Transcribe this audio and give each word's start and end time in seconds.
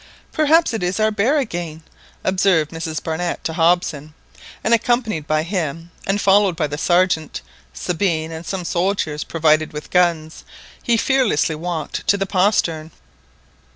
"Perhaps 0.31 0.73
it 0.73 0.81
is 0.81 0.99
only 0.99 1.05
our 1.05 1.11
bear 1.11 1.37
again," 1.37 1.83
observed 2.23 2.71
Mrs 2.71 3.03
Barnett 3.03 3.43
to 3.43 3.53
Hobson, 3.53 4.15
and 4.63 4.73
accompanied 4.73 5.27
by 5.27 5.43
him, 5.43 5.91
and 6.07 6.19
followed 6.19 6.55
by 6.55 6.65
the 6.65 6.75
Sergeant, 6.79 7.41
Sabine, 7.71 8.31
and 8.31 8.43
some 8.43 8.65
soldiers 8.65 9.23
provided 9.23 9.73
with 9.73 9.91
guns,—he 9.91 10.97
fearlessly 10.97 11.53
walked 11.53 12.07
to 12.07 12.17
the 12.17 12.25
postern. 12.25 12.89